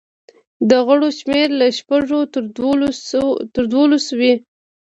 د 0.69 0.71
غړو 0.85 1.09
شمېر 1.19 1.47
له 1.59 1.67
شپږو 1.77 2.19
تر 3.53 3.59
دولسو 3.75 4.11
وي. 4.19 4.33